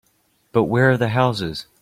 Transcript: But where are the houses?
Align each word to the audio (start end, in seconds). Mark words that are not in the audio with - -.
But 0.51 0.63
where 0.63 0.89
are 0.89 0.97
the 0.97 1.09
houses? 1.09 1.67